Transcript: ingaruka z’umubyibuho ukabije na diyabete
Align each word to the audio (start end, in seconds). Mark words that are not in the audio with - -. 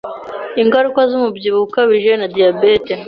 ingaruka 0.61 0.99
z’umubyibuho 1.09 1.63
ukabije 1.69 2.11
na 2.17 2.27
diyabete 2.33 2.93